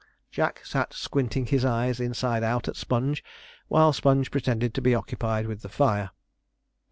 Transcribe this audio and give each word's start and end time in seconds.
Jack 0.31 0.65
sat 0.65 0.95
squinting 0.95 1.45
his 1.45 1.63
eyes 1.63 1.99
inside 1.99 2.41
out 2.41 2.67
at 2.67 2.75
Sponge, 2.75 3.23
while 3.67 3.93
Sponge 3.93 4.31
pretended 4.31 4.73
to 4.73 4.81
be 4.81 4.95
occupied 4.95 5.45
with 5.45 5.61
the 5.61 5.69
fire. 5.69 6.09